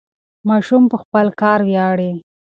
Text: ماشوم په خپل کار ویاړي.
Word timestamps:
ماشوم 0.49 0.83
په 0.91 0.97
خپل 1.03 1.25
کار 1.41 1.59
ویاړي. 1.69 2.11